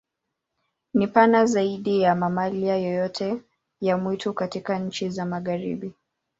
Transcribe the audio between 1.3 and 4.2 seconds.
zaidi ya mamalia yoyote ya